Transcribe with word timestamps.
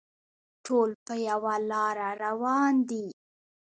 ټول 0.65 0.89
په 1.05 1.13
یوه 1.29 1.55
لاره 1.71 2.09
روان 2.23 2.73
دي. 2.89 3.07